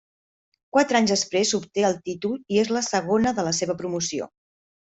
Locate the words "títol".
2.09-2.35